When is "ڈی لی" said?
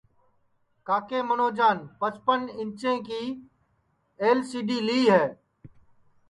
4.67-5.01